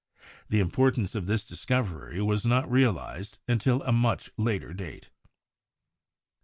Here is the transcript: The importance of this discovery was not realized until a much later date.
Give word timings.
The 0.49 0.59
importance 0.59 1.13
of 1.13 1.27
this 1.27 1.45
discovery 1.45 2.19
was 2.23 2.43
not 2.43 2.71
realized 2.71 3.37
until 3.47 3.83
a 3.83 3.91
much 3.91 4.31
later 4.35 4.73
date. 4.73 5.11